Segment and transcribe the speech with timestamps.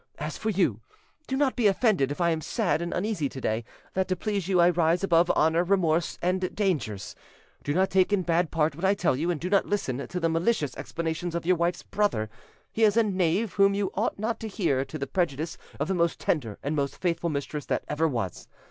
[0.17, 0.79] "As for you,
[1.27, 3.63] do not be offended if I am sad and uneasy to day,
[3.93, 7.15] that to please you I rise above honour, remorse, and dangers.
[7.63, 10.19] Do not take in bad part what I tell you, and do not listen to
[10.19, 12.31] the malicious explanations of your wife's brother;
[12.71, 15.93] he is a knave whom you ought not to hear to the prejudice of the
[15.93, 18.47] most tender and most faithful mistress that ever was.